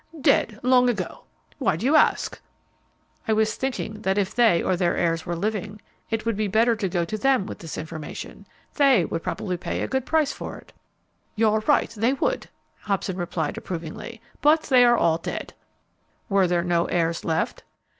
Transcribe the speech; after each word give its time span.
"Dead, 0.19 0.59
long 0.63 0.89
ago. 0.89 1.25
Why 1.59 1.75
do 1.75 1.85
you 1.85 1.95
ask?" 1.95 2.41
"I 3.27 3.33
was 3.33 3.53
thinking 3.53 4.01
that 4.01 4.17
if 4.17 4.33
they 4.33 4.63
or 4.63 4.75
their 4.75 4.97
heirs 4.97 5.27
were 5.27 5.35
living, 5.35 5.79
it 6.09 6.25
would 6.25 6.35
be 6.35 6.47
better 6.47 6.75
to 6.75 6.89
go 6.89 7.05
to 7.05 7.19
them 7.19 7.45
with 7.45 7.59
this 7.59 7.77
information. 7.77 8.47
They 8.77 9.05
would 9.05 9.21
probably 9.21 9.57
pay 9.57 9.83
a 9.83 9.87
good 9.87 10.07
price 10.07 10.33
for 10.33 10.57
it." 10.57 10.73
"You're 11.35 11.59
right, 11.67 11.91
they 11.91 12.13
would," 12.13 12.49
Hobson 12.79 13.15
replied, 13.17 13.59
approvingly; 13.59 14.19
"but 14.41 14.63
they 14.63 14.83
are 14.83 14.97
all 14.97 15.19
dead." 15.19 15.53
"Were 16.29 16.47
there 16.47 16.63
no 16.63 16.85
heirs 16.85 17.23
left?" 17.23 17.63